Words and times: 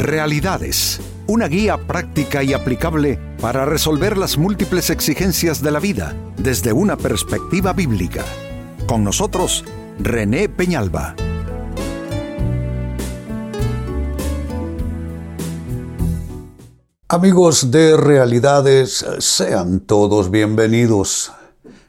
Realidades, 0.00 0.98
una 1.26 1.46
guía 1.46 1.76
práctica 1.76 2.42
y 2.42 2.54
aplicable 2.54 3.18
para 3.38 3.66
resolver 3.66 4.16
las 4.16 4.38
múltiples 4.38 4.88
exigencias 4.88 5.60
de 5.60 5.70
la 5.70 5.78
vida 5.78 6.16
desde 6.38 6.72
una 6.72 6.96
perspectiva 6.96 7.74
bíblica. 7.74 8.24
Con 8.86 9.04
nosotros, 9.04 9.62
René 9.98 10.48
Peñalba. 10.48 11.14
Amigos 17.06 17.70
de 17.70 17.98
Realidades, 17.98 19.04
sean 19.18 19.80
todos 19.80 20.30
bienvenidos. 20.30 21.30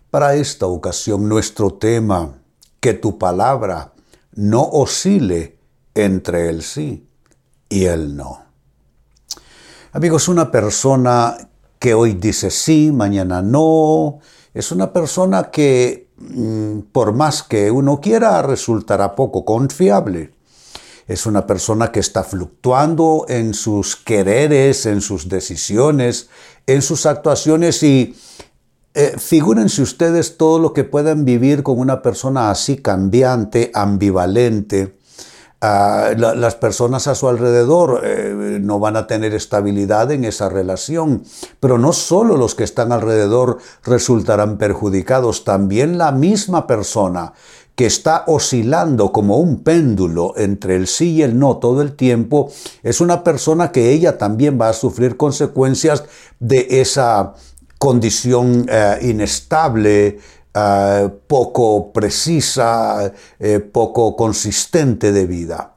Para 0.09 0.35
esta 0.35 0.65
ocasión 0.65 1.29
nuestro 1.29 1.75
tema, 1.75 2.33
que 2.81 2.93
tu 2.93 3.17
palabra 3.17 3.93
no 4.33 4.63
oscile 4.63 5.57
entre 5.95 6.49
el 6.49 6.61
sí 6.61 7.07
y 7.71 7.85
el 7.85 8.15
no. 8.15 8.43
Amigos, 9.93 10.27
una 10.27 10.51
persona 10.51 11.35
que 11.79 11.93
hoy 11.95 12.13
dice 12.13 12.51
sí, 12.51 12.91
mañana 12.91 13.41
no, 13.41 14.19
es 14.53 14.71
una 14.71 14.93
persona 14.93 15.49
que 15.49 16.09
mm, 16.17 16.79
por 16.91 17.13
más 17.13 17.41
que 17.41 17.71
uno 17.71 17.99
quiera 17.99 18.41
resultará 18.41 19.15
poco 19.15 19.45
confiable. 19.45 20.33
Es 21.07 21.25
una 21.25 21.47
persona 21.47 21.91
que 21.91 22.01
está 22.01 22.23
fluctuando 22.23 23.25
en 23.27 23.53
sus 23.53 23.95
quereres, 23.95 24.85
en 24.85 25.01
sus 25.01 25.27
decisiones, 25.27 26.29
en 26.67 26.81
sus 26.81 27.05
actuaciones 27.05 27.81
y 27.83 28.15
eh, 28.93 29.15
figúrense 29.17 29.81
ustedes 29.81 30.37
todo 30.37 30.59
lo 30.59 30.73
que 30.73 30.83
pueden 30.83 31.23
vivir 31.25 31.63
con 31.63 31.79
una 31.79 32.01
persona 32.01 32.51
así 32.51 32.77
cambiante, 32.77 33.71
ambivalente, 33.73 34.97
las 35.61 36.55
personas 36.55 37.07
a 37.07 37.13
su 37.13 37.29
alrededor 37.29 38.01
eh, 38.03 38.57
no 38.59 38.79
van 38.79 38.95
a 38.95 39.05
tener 39.05 39.35
estabilidad 39.35 40.11
en 40.11 40.25
esa 40.25 40.49
relación. 40.49 41.23
Pero 41.59 41.77
no 41.77 41.93
solo 41.93 42.35
los 42.35 42.55
que 42.55 42.63
están 42.63 42.91
alrededor 42.91 43.59
resultarán 43.83 44.57
perjudicados, 44.57 45.43
también 45.43 45.99
la 45.99 46.11
misma 46.11 46.65
persona 46.65 47.33
que 47.75 47.85
está 47.85 48.23
oscilando 48.27 49.11
como 49.11 49.37
un 49.37 49.63
péndulo 49.63 50.33
entre 50.35 50.75
el 50.75 50.87
sí 50.87 51.13
y 51.13 51.21
el 51.21 51.37
no 51.37 51.57
todo 51.57 51.81
el 51.81 51.95
tiempo, 51.95 52.51
es 52.83 52.99
una 52.99 53.23
persona 53.23 53.71
que 53.71 53.91
ella 53.91 54.17
también 54.17 54.59
va 54.59 54.69
a 54.69 54.73
sufrir 54.73 55.15
consecuencias 55.15 56.03
de 56.39 56.81
esa 56.81 57.33
condición 57.77 58.65
eh, 58.69 58.99
inestable, 59.01 60.19
eh, 60.53 61.09
poco 61.27 61.93
precisa, 61.93 63.13
eh, 63.39 63.59
poco 63.59 64.15
consistente 64.15 65.11
de 65.11 65.25
vida. 65.25 65.75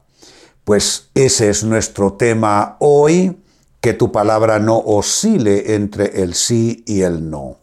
Pues 0.63 1.09
ese 1.13 1.49
es 1.49 1.63
nuestro 1.63 2.13
tema 2.13 2.75
hoy, 2.79 3.41
que 3.79 3.93
tu 3.93 4.11
palabra 4.11 4.59
no 4.59 4.77
oscile 4.79 5.75
entre 5.75 6.23
el 6.23 6.33
sí 6.33 6.83
y 6.87 7.01
el 7.01 7.29
no. 7.29 7.57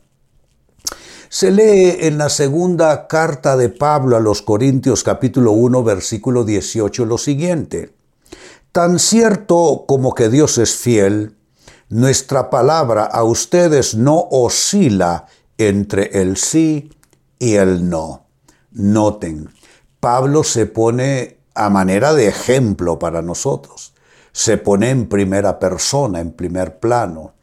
Se 1.28 1.50
lee 1.50 1.96
en 2.06 2.16
la 2.16 2.28
segunda 2.28 3.08
carta 3.08 3.56
de 3.56 3.68
Pablo 3.70 4.16
a 4.16 4.20
los 4.20 4.40
Corintios 4.40 5.02
capítulo 5.02 5.52
1 5.52 5.83
versículo 5.83 6.44
18 6.44 7.06
lo 7.06 7.18
siguiente. 7.18 7.92
Tan 8.70 8.98
cierto 8.98 9.84
como 9.86 10.14
que 10.14 10.28
Dios 10.28 10.58
es 10.58 10.77
fiel, 10.77 11.36
nuestra 11.88 12.50
palabra 12.50 13.05
a 13.05 13.24
ustedes 13.24 13.94
no 13.94 14.28
oscila 14.30 15.27
entre 15.58 16.22
el 16.22 16.36
sí 16.36 16.90
y 17.42 17.56
el 17.56 17.90
no. 17.90 18.26
Noten, 18.70 19.50
Pablo 19.98 20.44
se 20.44 20.66
pone 20.66 21.38
a 21.56 21.70
manera 21.70 22.14
de 22.14 22.28
ejemplo 22.28 23.00
para 23.00 23.20
nosotros. 23.20 23.94
Se 24.30 24.58
pone 24.58 24.90
en 24.90 25.08
primera 25.08 25.58
persona, 25.58 26.20
en 26.20 26.30
primer 26.30 26.78
plano. 26.78 27.34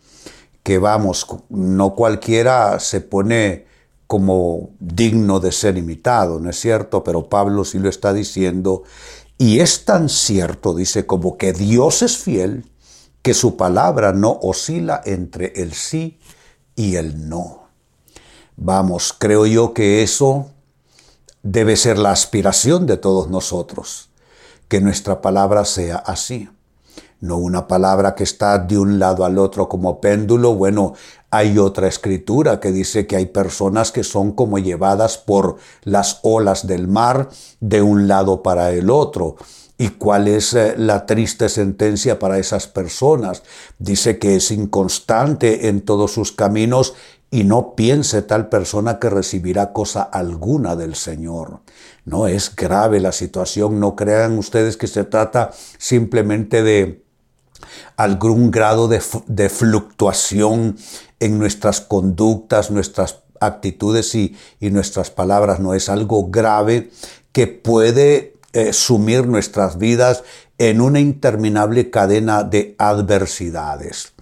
Que 0.64 0.78
vamos, 0.78 1.28
no 1.50 1.95
cualquiera 1.95 2.79
se 2.79 3.01
pone 3.01 3.66
como 4.07 4.69
digno 4.79 5.41
de 5.41 5.51
ser 5.51 5.78
imitado, 5.78 6.40
¿no 6.40 6.50
es 6.50 6.57
cierto? 6.57 7.03
Pero 7.03 7.28
Pablo 7.28 7.66
sí 7.66 7.78
lo 7.78 7.90
está 7.90 8.13
diciendo. 8.13 8.84
Y 9.38 9.59
es 9.59 9.84
tan 9.84 10.07
cierto, 10.07 10.74
dice, 10.74 11.06
como 11.06 11.38
que 11.38 11.51
Dios 11.51 12.03
es 12.03 12.18
fiel, 12.18 12.72
que 13.22 13.34
su 13.34 13.57
palabra 13.57 14.13
no 14.13 14.40
oscila 14.41 15.01
entre 15.03 15.47
el 15.57 15.74
sí 15.74 16.22
y 16.78 16.95
el 16.95 17.28
no. 17.28 17.69
Vamos, 18.62 19.16
creo 19.18 19.46
yo 19.46 19.74
que 19.74 20.03
eso 20.03 20.47
debe 21.44 21.78
ser 21.78 21.97
la 21.97 22.12
aspiración 22.12 22.86
de 22.88 22.97
todos 22.97 23.30
nosotros, 23.30 24.09
que 24.68 24.81
nuestra 24.81 25.22
palabra 25.22 25.64
sea 25.64 25.96
así. 25.96 26.50
No 27.22 27.38
una 27.38 27.69
palabra 27.69 28.16
que 28.16 28.24
está 28.24 28.58
de 28.58 28.78
un 28.78 29.00
lado 29.00 29.24
al 29.24 29.38
otro 29.38 29.69
como 29.69 30.02
péndulo. 30.02 30.56
Bueno, 30.56 30.94
hay 31.31 31.58
otra 31.58 31.88
escritura 31.88 32.59
que 32.59 32.74
dice 32.74 33.08
que 33.08 33.16
hay 33.16 33.28
personas 33.28 33.94
que 33.94 34.03
son 34.03 34.34
como 34.34 34.58
llevadas 34.58 35.18
por 35.18 35.56
las 35.84 36.19
olas 36.24 36.68
del 36.68 36.90
mar 36.90 37.30
de 37.62 37.81
un 37.81 38.09
lado 38.09 38.44
para 38.44 38.72
el 38.72 38.90
otro. 38.90 39.38
¿Y 39.78 39.92
cuál 39.92 40.28
es 40.28 40.53
eh, 40.53 40.75
la 40.78 41.06
triste 41.06 41.48
sentencia 41.48 42.19
para 42.19 42.38
esas 42.38 42.68
personas? 42.68 43.44
Dice 43.78 44.19
que 44.19 44.36
es 44.36 44.52
inconstante 44.52 45.69
en 45.69 45.80
todos 45.80 46.12
sus 46.12 46.34
caminos 46.34 46.96
y 47.31 47.44
no 47.44 47.75
piense 47.75 48.22
tal 48.22 48.50
persona 48.50 49.00
que 49.00 49.09
recibirá 49.09 49.72
cosa 49.72 50.01
alguna 50.01 50.75
del 50.75 50.95
Señor. 50.95 51.62
No 52.06 52.28
es 52.28 52.56
grave 52.56 53.00
la 53.00 53.12
situación, 53.12 53.79
no 53.79 53.95
crean 53.95 54.38
ustedes 54.38 54.78
que 54.78 54.88
se 54.88 55.03
trata 55.03 55.51
simplemente 55.78 56.63
de 56.63 57.03
algún 57.97 58.51
grado 58.51 58.88
de, 58.88 59.50
fluctuación 59.50 60.78
en 61.19 61.38
nuestras 61.38 61.81
conductas, 61.81 62.72
nuestras 62.72 63.19
actitudes 63.39 64.16
y, 64.16 64.35
nuestras 64.59 65.12
palabras, 65.12 65.59
no 65.59 65.73
es 65.73 65.89
algo 65.89 66.29
grave 66.29 66.89
que 67.31 67.47
puede 67.47 68.38
eh, 68.53 68.73
sumir 68.73 69.28
nuestras 69.28 69.78
vidas 69.78 70.23
en 70.57 70.81
una 70.81 71.00
interminable 71.00 71.89
cadena 71.89 72.44
de 72.44 72.75
adversidades. 72.79 74.13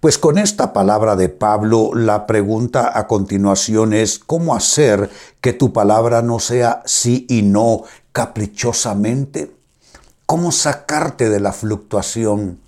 Pues 0.00 0.18
con 0.18 0.38
esta 0.38 0.72
palabra 0.72 1.16
de 1.16 1.28
Pablo, 1.28 1.92
la 1.94 2.26
pregunta 2.26 2.98
a 2.98 3.06
continuación 3.06 3.94
es, 3.94 4.18
¿cómo 4.18 4.54
hacer 4.54 5.10
que 5.40 5.52
tu 5.52 5.72
palabra 5.72 6.22
no 6.22 6.40
sea 6.40 6.82
sí 6.84 7.26
y 7.28 7.42
no 7.42 7.84
caprichosamente? 8.12 9.54
¿Cómo 10.26 10.52
sacarte 10.52 11.28
de 11.28 11.40
la 11.40 11.52
fluctuación? 11.52 12.60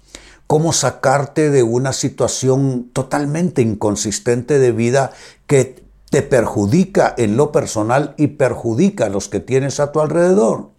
¿Cómo 0.46 0.72
sacarte 0.72 1.50
de 1.50 1.62
una 1.62 1.92
situación 1.92 2.90
totalmente 2.92 3.62
inconsistente 3.62 4.58
de 4.58 4.72
vida 4.72 5.12
que 5.46 5.82
te 6.10 6.22
perjudica 6.22 7.14
en 7.18 7.36
lo 7.36 7.50
personal 7.50 8.14
y 8.16 8.28
perjudica 8.28 9.06
a 9.06 9.08
los 9.08 9.28
que 9.28 9.40
tienes 9.40 9.80
a 9.80 9.90
tu 9.90 10.00
alrededor? 10.00 10.70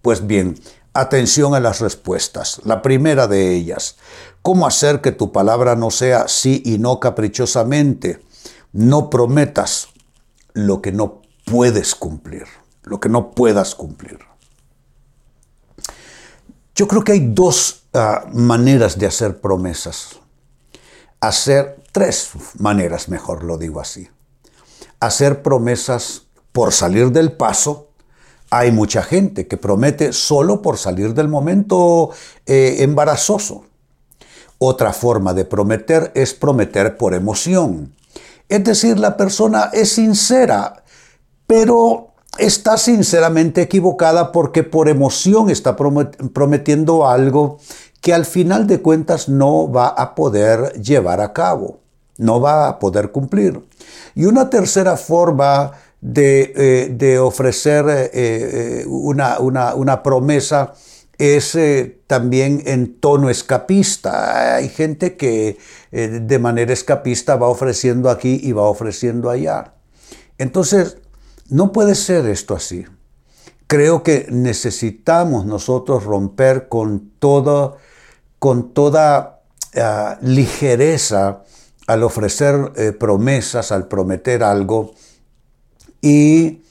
Pues 0.00 0.26
bien, 0.26 0.56
atención 0.94 1.54
a 1.54 1.60
las 1.60 1.80
respuestas. 1.80 2.60
La 2.64 2.82
primera 2.82 3.26
de 3.26 3.54
ellas, 3.54 3.96
¿cómo 4.46 4.64
hacer 4.68 5.00
que 5.00 5.10
tu 5.10 5.32
palabra 5.32 5.74
no 5.74 5.90
sea 5.90 6.28
sí 6.28 6.62
y 6.64 6.78
no 6.78 7.00
caprichosamente? 7.00 8.22
No 8.72 9.10
prometas 9.10 9.88
lo 10.52 10.80
que 10.80 10.92
no 10.92 11.22
puedes 11.44 11.96
cumplir, 11.96 12.44
lo 12.84 13.00
que 13.00 13.08
no 13.08 13.32
puedas 13.32 13.74
cumplir. 13.74 14.20
Yo 16.76 16.86
creo 16.86 17.02
que 17.02 17.10
hay 17.10 17.26
dos 17.26 17.88
ah, 17.92 18.26
maneras 18.32 19.00
de 19.00 19.06
hacer 19.06 19.40
promesas. 19.40 20.20
Hacer 21.18 21.82
tres 21.90 22.30
maneras, 22.56 23.08
mejor 23.08 23.42
lo 23.42 23.58
digo 23.58 23.80
así. 23.80 24.08
Hacer 25.00 25.42
promesas 25.42 26.22
por 26.52 26.72
salir 26.72 27.10
del 27.10 27.32
paso, 27.32 27.88
hay 28.50 28.70
mucha 28.70 29.02
gente 29.02 29.48
que 29.48 29.56
promete 29.56 30.12
solo 30.12 30.62
por 30.62 30.78
salir 30.78 31.14
del 31.14 31.26
momento 31.26 32.10
eh, 32.46 32.76
embarazoso. 32.78 33.65
Otra 34.58 34.92
forma 34.92 35.34
de 35.34 35.44
prometer 35.44 36.12
es 36.14 36.34
prometer 36.34 36.96
por 36.96 37.14
emoción. 37.14 37.94
Es 38.48 38.64
decir, 38.64 38.98
la 38.98 39.16
persona 39.16 39.70
es 39.72 39.92
sincera, 39.92 40.84
pero 41.46 42.14
está 42.38 42.76
sinceramente 42.76 43.62
equivocada 43.62 44.32
porque 44.32 44.62
por 44.62 44.88
emoción 44.88 45.50
está 45.50 45.76
prometiendo 45.76 47.08
algo 47.08 47.58
que 48.00 48.14
al 48.14 48.24
final 48.24 48.66
de 48.66 48.80
cuentas 48.80 49.28
no 49.28 49.70
va 49.70 49.88
a 49.88 50.14
poder 50.14 50.72
llevar 50.80 51.20
a 51.20 51.32
cabo, 51.32 51.80
no 52.18 52.40
va 52.40 52.68
a 52.68 52.78
poder 52.78 53.10
cumplir. 53.10 53.60
Y 54.14 54.26
una 54.26 54.48
tercera 54.48 54.96
forma 54.96 55.72
de, 56.00 56.96
eh, 57.00 57.18
ofrecer 57.18 57.88
eh, 57.88 58.10
eh, 58.12 58.84
una, 58.86 59.40
una, 59.40 60.02
promesa 60.02 60.72
es 61.18 61.58
también 62.06 62.62
en 62.66 62.98
tono 63.00 63.30
escapista. 63.30 64.56
Hay 64.56 64.68
gente 64.68 65.16
que 65.16 65.58
de 65.90 66.38
manera 66.38 66.72
escapista 66.72 67.36
va 67.36 67.48
ofreciendo 67.48 68.10
aquí 68.10 68.40
y 68.42 68.52
va 68.52 68.62
ofreciendo 68.62 69.30
allá. 69.30 69.74
Entonces, 70.38 70.98
no 71.48 71.72
puede 71.72 71.94
ser 71.94 72.26
esto 72.26 72.54
así. 72.54 72.84
Creo 73.66 74.02
que 74.02 74.26
necesitamos 74.30 75.46
nosotros 75.46 76.04
romper 76.04 76.68
con 76.68 77.12
con 78.38 78.72
toda 78.72 79.40
ah, 79.76 80.18
ligereza 80.20 81.42
al 81.86 82.02
ofrecer 82.02 82.72
eh, 82.76 82.92
promesas, 82.92 83.72
al 83.72 83.88
prometer 83.88 84.42
algo, 84.42 84.94
y 86.00 86.62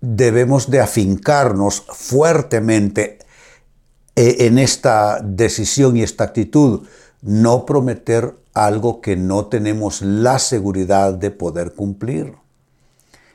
debemos 0.00 0.70
de 0.70 0.80
afincarnos 0.80 1.84
fuertemente 1.88 3.18
eh, 3.18 3.26
en 4.16 4.58
esta 4.58 5.20
decisión 5.22 5.96
y 5.96 6.02
esta 6.02 6.24
actitud, 6.24 6.82
no 7.22 7.66
prometer 7.66 8.36
algo 8.54 9.00
que 9.00 9.16
no 9.16 9.46
tenemos 9.46 10.02
la 10.02 10.38
seguridad 10.38 11.14
de 11.14 11.30
poder 11.30 11.74
cumplir. 11.74 12.34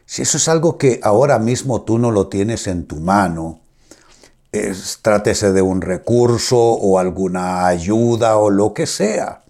Si 0.05 0.21
eso 0.21 0.37
es 0.37 0.47
algo 0.47 0.77
que 0.77 0.99
ahora 1.01 1.39
mismo 1.39 1.81
tú 1.81 1.97
no 1.97 2.11
lo 2.11 2.27
tienes 2.27 2.67
en 2.67 2.85
tu 2.85 2.97
mano, 2.97 3.59
es, 4.51 4.99
trátese 5.01 5.51
de 5.51 5.61
un 5.61 5.81
recurso 5.81 6.57
o 6.57 6.99
alguna 6.99 7.67
ayuda 7.67 8.37
o 8.37 8.49
lo 8.49 8.73
que 8.73 8.85
sea. 8.85 9.43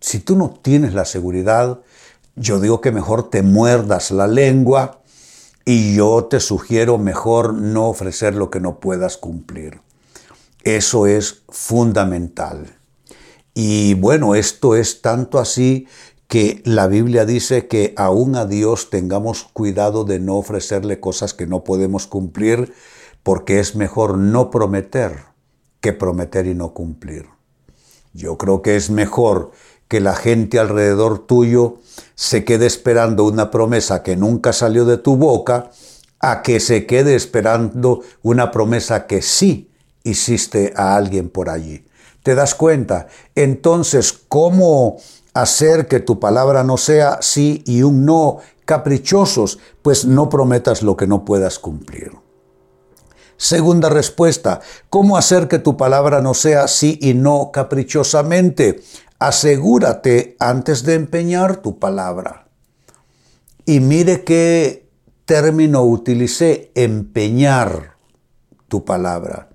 Si 0.00 0.18
tú 0.18 0.36
no 0.36 0.50
tienes 0.50 0.94
la 0.94 1.04
seguridad, 1.04 1.78
yo 2.36 2.60
digo 2.60 2.80
que 2.80 2.92
mejor 2.92 3.30
te 3.30 3.42
muerdas 3.42 4.10
la 4.10 4.26
lengua 4.26 5.00
y 5.64 5.94
yo 5.94 6.24
te 6.24 6.40
sugiero 6.40 6.98
mejor 6.98 7.54
no 7.54 7.88
ofrecer 7.88 8.34
lo 8.34 8.50
que 8.50 8.60
no 8.60 8.80
puedas 8.80 9.16
cumplir. 9.16 9.80
Eso 10.64 11.06
es 11.06 11.42
fundamental. 11.50 12.78
Y 13.52 13.94
bueno, 13.94 14.34
esto 14.34 14.74
es 14.74 15.02
tanto 15.02 15.38
así 15.38 15.86
que 16.26 16.62
la 16.64 16.86
Biblia 16.86 17.26
dice 17.26 17.68
que 17.68 17.92
aún 17.98 18.34
a 18.34 18.46
Dios 18.46 18.88
tengamos 18.88 19.44
cuidado 19.44 20.04
de 20.04 20.20
no 20.20 20.36
ofrecerle 20.36 21.00
cosas 21.00 21.34
que 21.34 21.46
no 21.46 21.64
podemos 21.64 22.06
cumplir, 22.06 22.72
porque 23.22 23.60
es 23.60 23.76
mejor 23.76 24.16
no 24.16 24.50
prometer 24.50 25.26
que 25.80 25.92
prometer 25.92 26.46
y 26.46 26.54
no 26.54 26.72
cumplir. 26.72 27.26
Yo 28.14 28.38
creo 28.38 28.62
que 28.62 28.76
es 28.76 28.88
mejor 28.88 29.50
que 29.86 30.00
la 30.00 30.14
gente 30.14 30.58
alrededor 30.58 31.26
tuyo 31.26 31.76
se 32.14 32.44
quede 32.44 32.64
esperando 32.64 33.24
una 33.24 33.50
promesa 33.50 34.02
que 34.02 34.16
nunca 34.16 34.54
salió 34.54 34.86
de 34.86 34.96
tu 34.96 35.16
boca, 35.16 35.70
a 36.20 36.40
que 36.40 36.58
se 36.58 36.86
quede 36.86 37.16
esperando 37.16 38.00
una 38.22 38.50
promesa 38.50 39.06
que 39.06 39.20
sí 39.20 39.70
hiciste 40.04 40.72
a 40.76 40.94
alguien 40.94 41.28
por 41.28 41.50
allí. 41.50 41.84
¿Te 42.22 42.34
das 42.34 42.54
cuenta? 42.54 43.08
Entonces, 43.34 44.12
¿cómo 44.12 44.98
hacer 45.34 45.88
que 45.88 46.00
tu 46.00 46.20
palabra 46.20 46.62
no 46.62 46.76
sea 46.76 47.18
sí 47.20 47.62
y 47.66 47.82
un 47.82 48.04
no 48.04 48.38
caprichosos? 48.64 49.58
Pues 49.82 50.04
no 50.04 50.28
prometas 50.28 50.82
lo 50.82 50.96
que 50.96 51.06
no 51.06 51.24
puedas 51.24 51.58
cumplir. 51.58 52.12
Segunda 53.36 53.88
respuesta, 53.88 54.60
¿cómo 54.88 55.16
hacer 55.16 55.48
que 55.48 55.58
tu 55.58 55.76
palabra 55.76 56.22
no 56.22 56.34
sea 56.34 56.68
sí 56.68 56.98
y 57.02 57.14
no 57.14 57.50
caprichosamente? 57.52 58.82
Asegúrate 59.18 60.36
antes 60.38 60.84
de 60.84 60.94
empeñar 60.94 61.56
tu 61.56 61.78
palabra. 61.78 62.46
Y 63.66 63.80
mire 63.80 64.24
qué 64.24 64.88
término 65.24 65.82
utilicé, 65.82 66.70
empeñar 66.74 67.96
tu 68.68 68.84
palabra. 68.84 69.48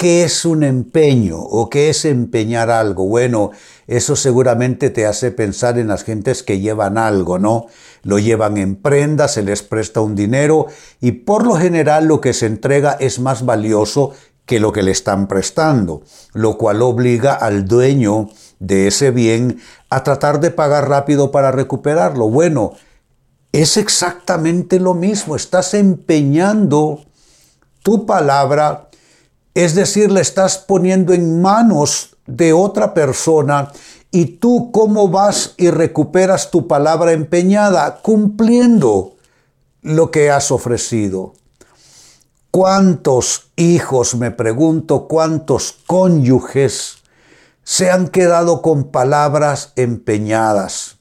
¿Qué 0.00 0.24
es 0.24 0.46
un 0.46 0.62
empeño 0.62 1.36
o 1.38 1.68
qué 1.68 1.90
es 1.90 2.06
empeñar 2.06 2.70
algo? 2.70 3.04
Bueno, 3.04 3.50
eso 3.86 4.16
seguramente 4.16 4.88
te 4.88 5.04
hace 5.04 5.30
pensar 5.30 5.78
en 5.78 5.88
las 5.88 6.04
gentes 6.04 6.42
que 6.42 6.58
llevan 6.58 6.96
algo, 6.96 7.38
¿no? 7.38 7.66
Lo 8.02 8.18
llevan 8.18 8.56
en 8.56 8.76
prenda, 8.76 9.28
se 9.28 9.42
les 9.42 9.62
presta 9.62 10.00
un 10.00 10.14
dinero 10.14 10.68
y 11.02 11.12
por 11.12 11.46
lo 11.46 11.56
general 11.56 12.06
lo 12.06 12.22
que 12.22 12.32
se 12.32 12.46
entrega 12.46 12.92
es 12.98 13.18
más 13.18 13.44
valioso 13.44 14.14
que 14.46 14.58
lo 14.58 14.72
que 14.72 14.82
le 14.82 14.90
están 14.90 15.28
prestando, 15.28 16.00
lo 16.32 16.56
cual 16.56 16.80
obliga 16.80 17.34
al 17.34 17.66
dueño 17.66 18.30
de 18.58 18.86
ese 18.86 19.10
bien 19.10 19.60
a 19.90 20.02
tratar 20.02 20.40
de 20.40 20.50
pagar 20.50 20.88
rápido 20.88 21.30
para 21.30 21.52
recuperarlo. 21.52 22.30
Bueno, 22.30 22.72
es 23.52 23.76
exactamente 23.76 24.80
lo 24.80 24.94
mismo, 24.94 25.36
estás 25.36 25.74
empeñando 25.74 27.04
tu 27.82 28.06
palabra 28.06 28.86
es 29.54 29.74
decir, 29.74 30.10
le 30.10 30.20
estás 30.20 30.58
poniendo 30.58 31.12
en 31.12 31.40
manos 31.40 32.16
de 32.26 32.52
otra 32.52 32.94
persona 32.94 33.72
y 34.10 34.26
tú 34.26 34.70
cómo 34.72 35.08
vas 35.08 35.54
y 35.56 35.70
recuperas 35.70 36.50
tu 36.50 36.66
palabra 36.66 37.12
empeñada 37.12 38.00
cumpliendo 38.02 39.16
lo 39.82 40.10
que 40.10 40.30
has 40.30 40.50
ofrecido. 40.50 41.34
¿Cuántos 42.50 43.50
hijos, 43.56 44.16
me 44.16 44.30
pregunto, 44.30 45.06
cuántos 45.06 45.78
cónyuges 45.86 46.98
se 47.62 47.90
han 47.90 48.08
quedado 48.08 48.62
con 48.62 48.90
palabras 48.90 49.72
empeñadas 49.76 50.98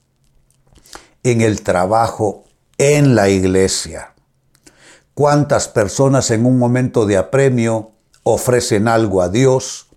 en 1.23 1.41
el 1.41 1.61
trabajo, 1.61 2.43
en 2.77 3.15
la 3.15 3.29
iglesia? 3.29 4.13
¿Cuántas 5.15 5.67
personas 5.67 6.29
en 6.29 6.45
un 6.45 6.59
momento 6.59 7.05
de 7.07 7.17
apremio 7.17 7.93
ofrecen 8.23 8.87
algo 8.87 9.21
a 9.21 9.29
Dios, 9.29 9.87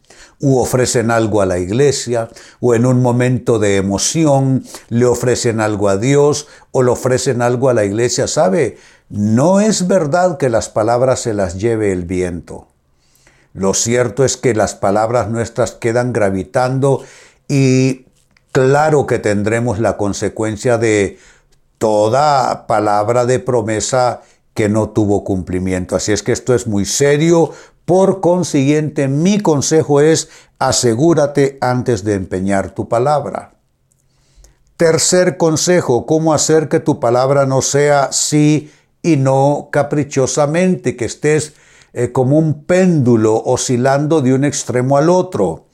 u 0.41 0.59
ofrecen 0.59 1.11
algo 1.11 1.41
a 1.41 1.47
la 1.47 1.59
iglesia, 1.59 2.29
o 2.61 2.75
en 2.75 2.85
un 2.85 3.01
momento 3.01 3.59
de 3.59 3.77
emoción 3.77 4.65
le 4.89 5.07
ofrecen 5.07 5.61
algo 5.61 5.89
a 5.89 5.97
Dios, 5.97 6.49
o 6.73 6.83
le 6.83 6.91
ofrecen 6.91 7.43
algo 7.43 7.69
a 7.69 7.75
la 7.75 7.85
iglesia. 7.85 8.27
¿Sabe? 8.27 8.77
No 9.09 9.61
es 9.61 9.87
verdad 9.87 10.39
que 10.39 10.49
las 10.49 10.69
palabras 10.69 11.21
se 11.21 11.35
las 11.35 11.59
lleve 11.59 11.93
el 11.93 12.05
viento. 12.05 12.67
Lo 13.55 13.75
cierto 13.75 14.25
es 14.25 14.37
que 14.37 14.55
las 14.55 14.75
palabras 14.75 15.29
nuestras 15.29 15.73
quedan 15.73 16.13
gravitando 16.13 17.05
y 17.49 18.07
claro 18.51 19.07
que 19.07 19.19
tendremos 19.19 19.79
la 19.79 19.97
consecuencia 19.97 20.79
de 20.79 21.19
toda 21.79 22.67
palabra 22.67 23.27
de 23.27 23.39
promesa 23.39 24.23
que 24.55 24.69
no 24.69 24.91
tuvo 24.91 25.25
cumplimiento. 25.25 25.97
Así 25.97 26.13
es 26.13 26.23
que 26.23 26.33
esto 26.33 26.55
es 26.55 26.67
muy 26.67 26.85
serio, 26.85 27.53
por 27.85 28.21
consiguiente, 28.21 29.09
mi 29.09 29.41
consejo 29.41 30.01
es 30.01 30.29
asegúrate 30.59 31.59
antes 31.61 32.05
de 32.05 32.15
empeñar 32.15 32.71
tu 32.71 32.89
palabra. 32.89 33.55
Tercer 34.77 35.37
consejo, 35.37 36.07
cómo 36.07 36.33
hacer 36.33 36.69
que 36.69 36.81
tu 36.81 37.01
palabra 37.01 37.47
no 37.47 37.63
sea 37.63 38.13
sí 38.13 38.73
y 39.03 39.17
no 39.17 39.69
caprichosamente, 39.71 40.97
que 40.97 41.05
estés 41.05 41.55
eh, 41.93 42.13
como 42.13 42.39
un 42.39 42.65
péndulo 42.65 43.37
oscilando 43.45 44.23
de 44.23 44.35
un 44.35 44.45
extremo 44.45 44.97
al 44.97 45.11
otro. 45.11 45.67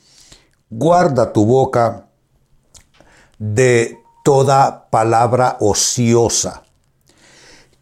Guarda 0.70 1.32
tu 1.32 1.46
boca 1.46 2.08
de 3.38 3.98
toda 4.24 4.90
palabra 4.90 5.56
ociosa. 5.60 6.64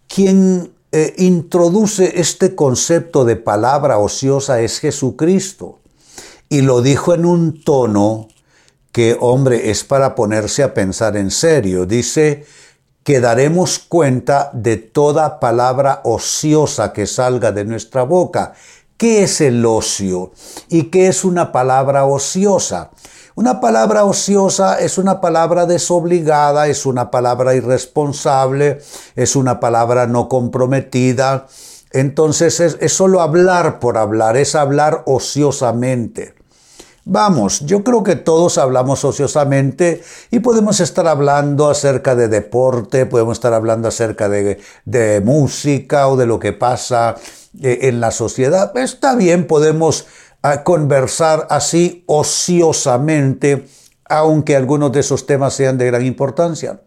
Quien 0.07 0.76
eh, 0.99 1.13
introduce 1.19 2.19
este 2.19 2.55
concepto 2.55 3.27
de 3.27 3.37
palabra 3.37 3.99
ociosa 3.99 4.63
es 4.63 4.81
Jesucristo. 4.81 5.81
Y 6.49 6.63
lo 6.63 6.81
dijo 6.81 7.13
en 7.13 7.27
un 7.27 7.63
tono 7.63 8.29
que, 8.93 9.15
hombre, 9.21 9.69
es 9.69 9.85
para 9.85 10.15
ponerse 10.15 10.63
a 10.63 10.73
pensar 10.73 11.19
en 11.19 11.31
serio. 11.31 11.85
Dice 11.85 12.47
que 13.03 13.21
daremos 13.21 13.79
cuenta 13.79 14.51
de 14.55 14.79
toda 14.79 15.39
palabra 15.39 16.01
ociosa 16.03 16.95
que 16.95 17.07
salga 17.07 17.53
de 17.53 17.67
nuestra 17.67 18.03
boca. 18.03 18.55
¿Qué 18.97 19.25
es 19.25 19.43
el 19.43 19.67
ocio? 19.67 20.33
¿Y 20.69 20.85
qué 20.85 21.09
es 21.09 21.25
una 21.25 21.53
palabra 21.53 22.07
ociosa? 22.07 22.93
Una 23.35 23.61
palabra 23.61 24.05
ociosa 24.05 24.81
es 24.81 24.97
una 24.97 25.21
palabra 25.21 25.67
desobligada, 25.67 26.69
es 26.69 26.87
una 26.87 27.11
palabra 27.11 27.55
irresponsable, 27.55 28.79
es 29.15 29.37
una 29.37 29.61
palabra 29.61 30.07
no 30.07 30.31
comprometida. 30.31 31.47
Entonces 31.93 32.61
es, 32.61 32.93
solo 32.93 33.21
hablar 33.21 33.81
por 33.81 33.99
hablar, 33.99 34.39
es 34.39 34.55
hablar 34.55 35.03
ociosamente. 35.05 36.36
Vamos, 37.09 37.61
yo 37.61 37.85
creo 37.85 38.03
que 38.03 38.17
todos 38.17 38.59
hablamos 38.59 39.05
ociosamente 39.05 40.03
y 40.33 40.41
podemos 40.41 40.81
estar 40.81 41.07
hablando 41.07 41.71
acerca 41.71 42.17
de 42.17 42.27
deporte, 42.27 43.07
podemos 43.07 43.37
estar 43.37 43.55
hablando 43.55 43.87
acerca 43.87 44.29
de, 44.29 44.59
de 44.85 45.21
música 45.21 46.09
o 46.09 46.17
de 46.17 46.27
lo 46.27 46.41
que 46.41 46.53
pasa 46.53 47.15
eh, 47.63 47.79
en 47.83 48.01
la 48.01 48.11
sociedad. 48.11 48.77
Está 48.77 49.15
bien, 49.15 49.47
podemos 49.47 50.07
a 50.43 50.65
conversar 50.65 51.47
así 51.49 52.03
ociosamente, 52.07 53.69
aunque 54.09 54.57
algunos 54.57 54.91
de 54.91 54.99
esos 54.99 55.27
temas 55.27 55.55
sean 55.55 55.79
de 55.79 55.87
gran 55.87 56.05
importancia. 56.05 56.81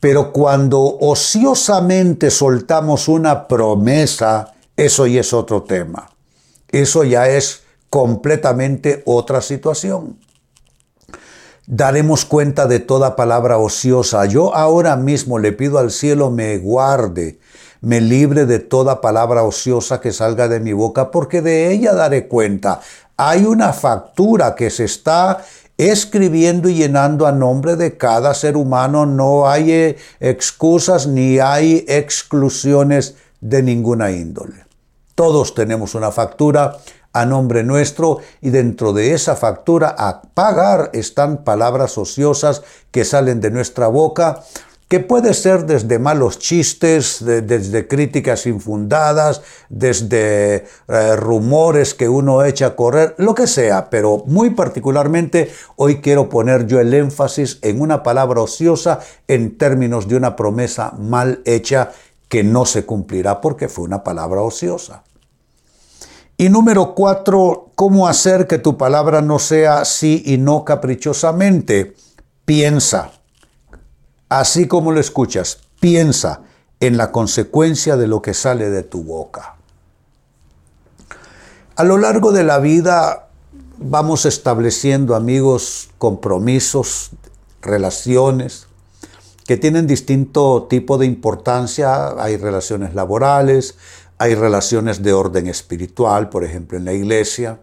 Pero 0.00 0.32
cuando 0.32 0.96
ociosamente 1.00 2.30
soltamos 2.30 3.08
una 3.08 3.46
promesa, 3.46 4.54
eso 4.74 5.06
ya 5.06 5.20
es 5.20 5.34
otro 5.34 5.64
tema. 5.64 6.10
Eso 6.70 7.04
ya 7.04 7.28
es 7.28 7.63
completamente 7.94 9.04
otra 9.06 9.40
situación. 9.40 10.18
Daremos 11.68 12.24
cuenta 12.24 12.66
de 12.66 12.80
toda 12.80 13.14
palabra 13.14 13.58
ociosa. 13.58 14.24
Yo 14.24 14.52
ahora 14.52 14.96
mismo 14.96 15.38
le 15.38 15.52
pido 15.52 15.78
al 15.78 15.92
cielo 15.92 16.32
me 16.32 16.58
guarde 16.58 17.38
me 17.82 18.00
libre 18.00 18.46
de 18.46 18.58
toda 18.58 19.00
palabra 19.00 19.44
ociosa 19.44 20.00
que 20.00 20.10
salga 20.10 20.48
de 20.48 20.58
mi 20.58 20.72
boca, 20.72 21.12
porque 21.12 21.40
de 21.40 21.70
ella 21.70 21.92
daré 21.92 22.26
cuenta 22.26 22.80
Hay 23.16 23.44
una 23.44 23.72
factura 23.72 24.56
que 24.56 24.70
se 24.70 24.84
está 24.84 25.44
escribiendo 25.78 26.68
y 26.68 26.74
llenando 26.74 27.28
a 27.28 27.32
nombre 27.32 27.76
de 27.76 27.96
cada 27.96 28.34
ser 28.34 28.56
humano. 28.56 29.06
No 29.06 29.46
hay 29.46 29.70
eh, 29.70 29.96
excusas 30.18 31.06
ni 31.06 31.38
hay 31.38 31.84
exclusiones 31.86 33.14
de 33.40 33.62
ninguna 33.62 34.10
índole. 34.10 34.64
Todos 35.14 35.54
tenemos 35.54 35.94
una 35.94 36.10
factura 36.10 36.78
a 37.14 37.24
nombre 37.24 37.62
nuestro 37.62 38.18
y 38.42 38.50
dentro 38.50 38.92
de 38.92 39.14
esa 39.14 39.36
factura 39.36 39.94
a 39.96 40.20
pagar 40.20 40.90
están 40.92 41.44
palabras 41.44 41.96
ociosas 41.96 42.62
que 42.90 43.04
salen 43.04 43.40
de 43.40 43.50
nuestra 43.50 43.86
boca 43.86 44.42
que 44.88 45.00
puede 45.00 45.32
ser 45.32 45.64
desde 45.64 45.98
malos 45.98 46.38
chistes, 46.38 47.24
desde 47.24 47.88
críticas 47.88 48.46
infundadas, 48.46 49.42
desde 49.68 50.66
eh, 50.88 51.16
rumores 51.16 51.94
que 51.94 52.08
uno 52.08 52.44
echa 52.44 52.66
a 52.66 52.76
correr, 52.76 53.14
lo 53.18 53.34
que 53.34 53.46
sea, 53.46 53.88
pero 53.88 54.22
muy 54.26 54.50
particularmente 54.50 55.50
hoy 55.76 56.00
quiero 56.00 56.28
poner 56.28 56.66
yo 56.66 56.80
el 56.80 56.92
énfasis 56.92 57.58
en 57.62 57.80
una 57.80 58.02
palabra 58.02 58.42
ociosa 58.42 59.00
en 59.26 59.56
términos 59.56 60.06
de 60.06 60.16
una 60.16 60.36
promesa 60.36 60.92
mal 60.98 61.40
hecha 61.44 61.90
que 62.28 62.44
no 62.44 62.66
se 62.66 62.84
cumplirá 62.84 63.40
porque 63.40 63.68
fue 63.68 63.84
una 63.84 64.04
palabra 64.04 64.42
ociosa. 64.42 65.02
Y 66.36 66.48
número 66.48 66.94
cuatro, 66.94 67.70
¿cómo 67.74 68.08
hacer 68.08 68.46
que 68.46 68.58
tu 68.58 68.76
palabra 68.76 69.20
no 69.22 69.38
sea 69.38 69.84
sí 69.84 70.22
y 70.26 70.38
no 70.38 70.64
caprichosamente? 70.64 71.94
Piensa 72.44 73.12
así 74.28 74.66
como 74.66 74.90
lo 74.90 75.00
escuchas, 75.00 75.60
piensa 75.80 76.42
en 76.80 76.96
la 76.96 77.12
consecuencia 77.12 77.96
de 77.96 78.08
lo 78.08 78.20
que 78.20 78.34
sale 78.34 78.68
de 78.68 78.82
tu 78.82 79.04
boca. 79.04 79.56
A 81.76 81.84
lo 81.84 81.98
largo 81.98 82.32
de 82.32 82.44
la 82.44 82.58
vida 82.58 83.28
vamos 83.78 84.26
estableciendo 84.26 85.14
amigos, 85.14 85.90
compromisos, 85.98 87.10
relaciones 87.62 88.66
que 89.46 89.56
tienen 89.56 89.86
distinto 89.86 90.66
tipo 90.68 90.98
de 90.98 91.06
importancia. 91.06 92.14
Hay 92.22 92.36
relaciones 92.36 92.94
laborales, 92.94 93.76
hay 94.18 94.34
relaciones 94.34 95.02
de 95.02 95.12
orden 95.12 95.46
espiritual, 95.46 96.28
por 96.28 96.44
ejemplo, 96.44 96.78
en 96.78 96.84
la 96.84 96.92
iglesia, 96.92 97.60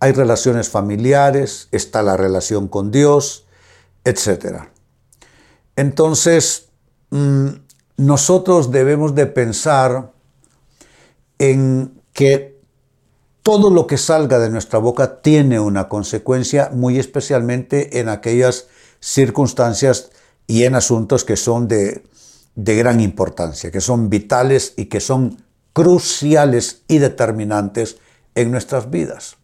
hay 0.00 0.12
relaciones 0.12 0.68
familiares, 0.68 1.68
está 1.70 2.02
la 2.02 2.16
relación 2.16 2.68
con 2.68 2.90
Dios, 2.90 3.46
etcétera. 4.04 4.70
Entonces, 5.76 6.68
mm, 7.10 7.48
nosotros 7.96 8.70
debemos 8.70 9.14
de 9.14 9.26
pensar 9.26 10.12
en 11.38 12.02
que 12.12 12.60
todo 13.42 13.70
lo 13.70 13.86
que 13.86 13.98
salga 13.98 14.38
de 14.38 14.50
nuestra 14.50 14.78
boca 14.78 15.20
tiene 15.20 15.60
una 15.60 15.88
consecuencia, 15.88 16.70
muy 16.72 16.98
especialmente 16.98 18.00
en 18.00 18.08
aquellas 18.08 18.66
circunstancias 19.00 20.10
y 20.46 20.64
en 20.64 20.74
asuntos 20.74 21.24
que 21.24 21.36
son 21.36 21.68
de, 21.68 22.04
de 22.54 22.76
gran 22.76 23.00
importancia, 23.00 23.70
que 23.70 23.80
son 23.80 24.08
vitales 24.08 24.74
y 24.76 24.86
que 24.86 25.00
son 25.00 25.43
cruciales 25.74 26.82
y 26.88 26.98
determinantes 26.98 27.98
en 28.34 28.50
nuestras 28.50 28.90
vidas. 28.90 29.36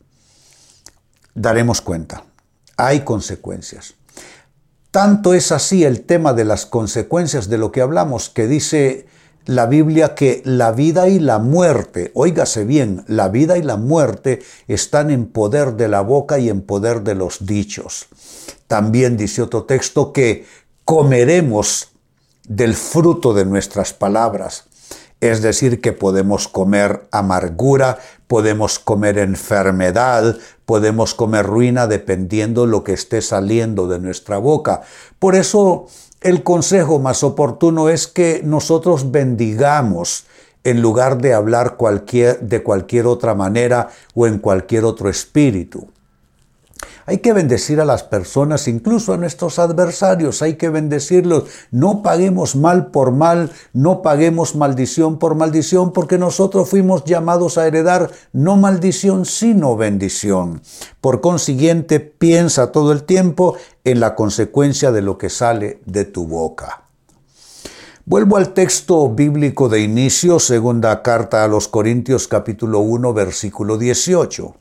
Daremos 1.34 1.82
cuenta, 1.82 2.24
hay 2.78 3.00
consecuencias. 3.00 3.94
Tanto 4.90 5.34
es 5.34 5.52
así 5.52 5.84
el 5.84 6.02
tema 6.02 6.32
de 6.32 6.44
las 6.44 6.64
consecuencias 6.66 7.48
de 7.48 7.58
lo 7.58 7.70
que 7.70 7.82
hablamos, 7.82 8.30
que 8.30 8.46
dice 8.46 9.06
la 9.46 9.66
Biblia 9.66 10.14
que 10.14 10.42
la 10.44 10.72
vida 10.72 11.08
y 11.08 11.18
la 11.18 11.38
muerte, 11.38 12.10
óigase 12.14 12.64
bien, 12.64 13.04
la 13.06 13.28
vida 13.28 13.58
y 13.58 13.62
la 13.62 13.76
muerte 13.76 14.40
están 14.68 15.10
en 15.10 15.26
poder 15.26 15.74
de 15.74 15.88
la 15.88 16.00
boca 16.00 16.38
y 16.38 16.48
en 16.48 16.62
poder 16.62 17.02
de 17.02 17.14
los 17.14 17.46
dichos. 17.46 18.06
También 18.66 19.16
dice 19.16 19.42
otro 19.42 19.64
texto 19.64 20.12
que 20.12 20.46
comeremos 20.84 21.88
del 22.46 22.74
fruto 22.74 23.32
de 23.32 23.44
nuestras 23.44 23.92
palabras. 23.92 24.64
Es 25.20 25.42
decir, 25.42 25.80
que 25.80 25.92
podemos 25.92 26.48
comer 26.48 27.06
amargura, 27.10 27.98
podemos 28.26 28.78
comer 28.78 29.18
enfermedad, 29.18 30.36
podemos 30.64 31.14
comer 31.14 31.44
ruina 31.44 31.86
dependiendo 31.86 32.64
lo 32.64 32.84
que 32.84 32.94
esté 32.94 33.20
saliendo 33.20 33.86
de 33.86 33.98
nuestra 33.98 34.38
boca. 34.38 34.82
Por 35.18 35.34
eso 35.34 35.86
el 36.20 36.42
consejo 36.42 36.98
más 36.98 37.22
oportuno 37.22 37.88
es 37.88 38.06
que 38.06 38.40
nosotros 38.44 39.10
bendigamos 39.10 40.24
en 40.64 40.82
lugar 40.82 41.18
de 41.18 41.34
hablar 41.34 41.76
de 41.78 42.62
cualquier 42.62 43.06
otra 43.06 43.34
manera 43.34 43.88
o 44.14 44.26
en 44.26 44.38
cualquier 44.38 44.84
otro 44.84 45.08
espíritu. 45.08 45.88
Hay 47.10 47.18
que 47.18 47.32
bendecir 47.32 47.80
a 47.80 47.84
las 47.84 48.04
personas, 48.04 48.68
incluso 48.68 49.12
a 49.12 49.16
nuestros 49.16 49.58
adversarios, 49.58 50.42
hay 50.42 50.54
que 50.54 50.68
bendecirlos. 50.68 51.42
No 51.72 52.02
paguemos 52.04 52.54
mal 52.54 52.92
por 52.92 53.10
mal, 53.10 53.50
no 53.72 54.00
paguemos 54.00 54.54
maldición 54.54 55.18
por 55.18 55.34
maldición, 55.34 55.92
porque 55.92 56.18
nosotros 56.18 56.68
fuimos 56.68 57.02
llamados 57.04 57.58
a 57.58 57.66
heredar 57.66 58.12
no 58.32 58.56
maldición, 58.56 59.24
sino 59.24 59.76
bendición. 59.76 60.62
Por 61.00 61.20
consiguiente, 61.20 61.98
piensa 61.98 62.70
todo 62.70 62.92
el 62.92 63.02
tiempo 63.02 63.56
en 63.82 63.98
la 63.98 64.14
consecuencia 64.14 64.92
de 64.92 65.02
lo 65.02 65.18
que 65.18 65.30
sale 65.30 65.80
de 65.86 66.04
tu 66.04 66.28
boca. 66.28 66.84
Vuelvo 68.04 68.36
al 68.36 68.54
texto 68.54 69.08
bíblico 69.08 69.68
de 69.68 69.80
inicio, 69.80 70.38
segunda 70.38 71.02
carta 71.02 71.42
a 71.42 71.48
los 71.48 71.66
Corintios 71.66 72.28
capítulo 72.28 72.78
1, 72.78 73.12
versículo 73.12 73.78
18. 73.78 74.54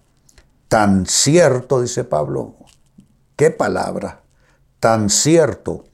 Tan 0.69 1.07
cierto, 1.07 1.81
dice 1.81 2.03
Pablo, 2.03 2.53
qué 3.35 3.49
palabra, 3.49 4.21
tan 4.79 5.09
cierto 5.09 5.85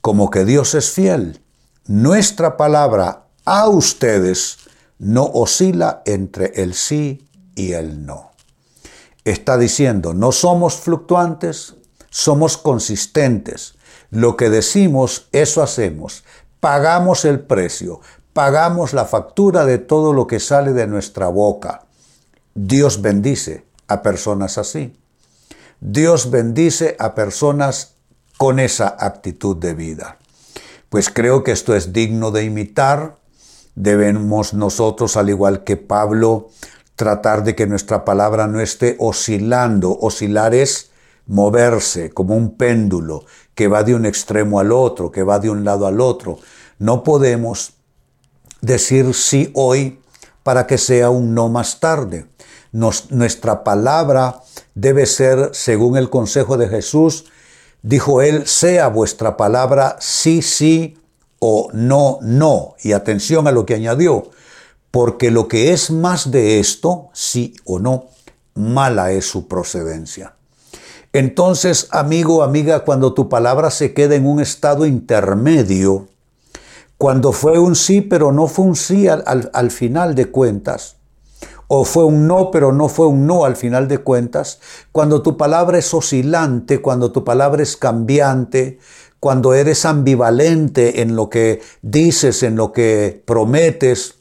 como 0.00 0.28
que 0.28 0.44
Dios 0.44 0.74
es 0.74 0.90
fiel. 0.90 1.40
Nuestra 1.86 2.56
palabra 2.56 3.28
a 3.44 3.68
ustedes 3.68 4.58
no 4.98 5.22
oscila 5.22 6.02
entre 6.04 6.46
el 6.60 6.74
sí 6.74 7.28
y 7.54 7.74
el 7.74 8.04
no. 8.04 8.32
Está 9.24 9.56
diciendo, 9.56 10.14
no 10.14 10.32
somos 10.32 10.74
fluctuantes, 10.78 11.76
somos 12.10 12.56
consistentes. 12.56 13.76
Lo 14.10 14.36
que 14.36 14.50
decimos, 14.50 15.28
eso 15.30 15.62
hacemos. 15.62 16.24
Pagamos 16.58 17.24
el 17.24 17.38
precio, 17.38 18.00
pagamos 18.32 18.94
la 18.94 19.04
factura 19.04 19.64
de 19.64 19.78
todo 19.78 20.12
lo 20.12 20.26
que 20.26 20.40
sale 20.40 20.72
de 20.72 20.88
nuestra 20.88 21.28
boca. 21.28 21.84
Dios 22.56 23.00
bendice 23.00 23.64
a 23.88 24.02
personas 24.02 24.58
así. 24.58 24.96
Dios 25.80 26.30
bendice 26.30 26.96
a 26.98 27.14
personas 27.14 27.94
con 28.36 28.58
esa 28.58 28.96
actitud 28.98 29.56
de 29.56 29.74
vida. 29.74 30.18
Pues 30.88 31.10
creo 31.10 31.42
que 31.44 31.52
esto 31.52 31.74
es 31.74 31.92
digno 31.92 32.30
de 32.30 32.44
imitar. 32.44 33.16
Debemos 33.74 34.54
nosotros, 34.54 35.16
al 35.16 35.28
igual 35.28 35.64
que 35.64 35.76
Pablo, 35.76 36.50
tratar 36.96 37.44
de 37.44 37.54
que 37.54 37.66
nuestra 37.66 38.04
palabra 38.04 38.46
no 38.46 38.60
esté 38.60 38.96
oscilando. 38.98 39.98
Oscilar 40.00 40.54
es 40.54 40.90
moverse 41.26 42.10
como 42.10 42.36
un 42.36 42.56
péndulo 42.56 43.24
que 43.54 43.68
va 43.68 43.82
de 43.82 43.94
un 43.94 44.06
extremo 44.06 44.60
al 44.60 44.72
otro, 44.72 45.10
que 45.10 45.22
va 45.22 45.38
de 45.38 45.50
un 45.50 45.64
lado 45.64 45.86
al 45.86 46.00
otro. 46.00 46.38
No 46.78 47.02
podemos 47.02 47.74
decir 48.60 49.14
sí 49.14 49.50
hoy 49.54 50.00
para 50.42 50.66
que 50.66 50.78
sea 50.78 51.10
un 51.10 51.34
no 51.34 51.48
más 51.48 51.80
tarde 51.80 52.26
nuestra 52.74 53.62
palabra 53.62 54.40
debe 54.74 55.06
ser, 55.06 55.50
según 55.52 55.96
el 55.96 56.10
consejo 56.10 56.56
de 56.56 56.68
Jesús, 56.68 57.26
dijo 57.82 58.20
él, 58.20 58.46
sea 58.48 58.88
vuestra 58.88 59.36
palabra 59.36 59.96
sí, 60.00 60.42
sí 60.42 60.98
o 61.38 61.68
no, 61.72 62.18
no. 62.20 62.74
Y 62.82 62.92
atención 62.92 63.46
a 63.46 63.52
lo 63.52 63.64
que 63.64 63.74
añadió, 63.74 64.30
porque 64.90 65.30
lo 65.30 65.46
que 65.46 65.72
es 65.72 65.92
más 65.92 66.32
de 66.32 66.58
esto, 66.58 67.10
sí 67.12 67.54
o 67.64 67.78
no, 67.78 68.06
mala 68.54 69.12
es 69.12 69.26
su 69.26 69.46
procedencia. 69.46 70.34
Entonces, 71.12 71.86
amigo, 71.92 72.42
amiga, 72.42 72.80
cuando 72.80 73.14
tu 73.14 73.28
palabra 73.28 73.70
se 73.70 73.94
queda 73.94 74.16
en 74.16 74.26
un 74.26 74.40
estado 74.40 74.84
intermedio, 74.84 76.08
cuando 76.98 77.32
fue 77.32 77.60
un 77.60 77.76
sí, 77.76 78.00
pero 78.00 78.32
no 78.32 78.48
fue 78.48 78.64
un 78.64 78.74
sí 78.74 79.06
al, 79.06 79.50
al 79.52 79.70
final 79.70 80.16
de 80.16 80.26
cuentas, 80.26 80.96
o 81.68 81.84
fue 81.84 82.04
un 82.04 82.26
no, 82.26 82.50
pero 82.50 82.72
no 82.72 82.88
fue 82.88 83.06
un 83.06 83.26
no 83.26 83.44
al 83.44 83.56
final 83.56 83.88
de 83.88 83.98
cuentas, 83.98 84.60
cuando 84.92 85.22
tu 85.22 85.36
palabra 85.36 85.78
es 85.78 85.92
oscilante, 85.94 86.80
cuando 86.80 87.12
tu 87.12 87.24
palabra 87.24 87.62
es 87.62 87.76
cambiante, 87.76 88.78
cuando 89.20 89.54
eres 89.54 89.86
ambivalente 89.86 91.00
en 91.00 91.16
lo 91.16 91.30
que 91.30 91.62
dices, 91.80 92.42
en 92.42 92.56
lo 92.56 92.72
que 92.72 93.22
prometes, 93.24 94.16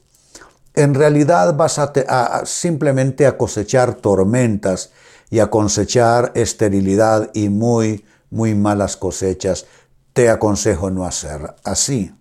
en 0.75 0.93
realidad 0.93 1.55
vas 1.55 1.77
a, 1.77 2.45
simplemente 2.45 3.27
a 3.27 3.37
cosechar 3.37 3.95
tormentas 3.95 4.91
y 5.29 5.39
a 5.39 5.49
cosechar 5.49 6.31
esterilidad 6.35 7.29
y 7.33 7.49
muy, 7.49 8.05
muy 8.29 8.55
malas 8.55 8.97
cosechas. 8.97 9.65
Te 10.13 10.29
aconsejo 10.29 10.89
no 10.89 11.05
hacer 11.05 11.53
así. 11.63 12.13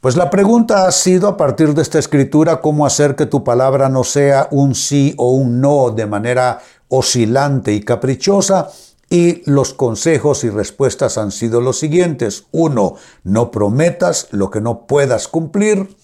Pues 0.00 0.16
la 0.16 0.30
pregunta 0.30 0.86
ha 0.86 0.92
sido 0.92 1.28
a 1.28 1.36
partir 1.36 1.74
de 1.74 1.82
esta 1.82 1.98
escritura 1.98 2.62
cómo 2.62 2.86
hacer 2.86 3.16
que 3.16 3.26
tu 3.26 3.44
palabra 3.44 3.90
no 3.90 4.02
sea 4.02 4.48
un 4.50 4.74
sí 4.74 5.14
o 5.18 5.32
un 5.32 5.60
no 5.60 5.90
de 5.90 6.06
manera 6.06 6.60
oscilante 6.88 7.74
y 7.74 7.82
caprichosa, 7.82 8.70
y 9.10 9.42
los 9.44 9.74
consejos 9.74 10.42
y 10.44 10.48
respuestas 10.48 11.18
han 11.18 11.32
sido 11.32 11.60
los 11.60 11.78
siguientes. 11.78 12.46
Uno, 12.50 12.94
no 13.24 13.50
prometas 13.50 14.28
lo 14.30 14.50
que 14.50 14.62
no 14.62 14.86
puedas 14.86 15.28
cumplir. 15.28 15.94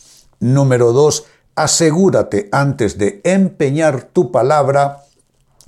Número 0.40 0.92
dos, 0.92 1.24
asegúrate 1.54 2.50
antes 2.52 2.98
de 2.98 3.22
empeñar 3.24 4.02
tu 4.02 4.30
palabra. 4.30 5.04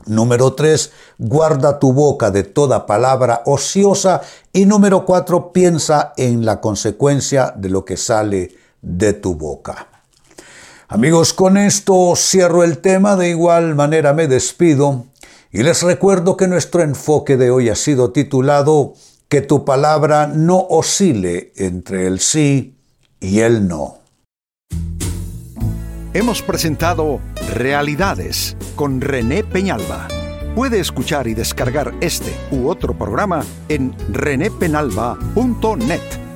Número 0.06 0.54
tres, 0.54 0.92
guarda 1.18 1.78
tu 1.78 1.92
boca 1.92 2.30
de 2.30 2.42
toda 2.44 2.86
palabra 2.86 3.42
ociosa. 3.46 4.22
Y 4.52 4.64
número 4.64 5.04
cuatro, 5.04 5.52
piensa 5.52 6.12
en 6.16 6.44
la 6.44 6.60
consecuencia 6.60 7.52
de 7.56 7.68
lo 7.68 7.84
que 7.84 7.96
sale 7.96 8.54
de 8.80 9.12
tu 9.12 9.34
boca. 9.34 9.88
Amigos, 10.88 11.34
con 11.34 11.58
esto 11.58 12.14
cierro 12.16 12.64
el 12.64 12.78
tema, 12.78 13.16
de 13.16 13.28
igual 13.28 13.74
manera 13.74 14.14
me 14.14 14.26
despido 14.26 15.04
y 15.50 15.62
les 15.62 15.82
recuerdo 15.82 16.36
que 16.36 16.46
nuestro 16.46 16.82
enfoque 16.82 17.36
de 17.36 17.50
hoy 17.50 17.68
ha 17.68 17.74
sido 17.74 18.12
titulado 18.12 18.94
Que 19.28 19.40
tu 19.40 19.64
palabra 19.64 20.26
no 20.26 20.58
oscile 20.58 21.52
entre 21.56 22.06
el 22.06 22.20
sí 22.20 22.78
y 23.20 23.40
el 23.40 23.66
no. 23.66 23.98
Hemos 26.14 26.42
presentado 26.42 27.20
Realidades 27.54 28.56
con 28.76 29.00
René 29.00 29.42
Peñalba. 29.42 30.06
Puede 30.54 30.80
escuchar 30.80 31.26
y 31.26 31.34
descargar 31.34 31.94
este 32.00 32.32
u 32.50 32.68
otro 32.68 32.96
programa 32.96 33.42
en 33.68 33.94
renépenalba.net. 34.12 36.27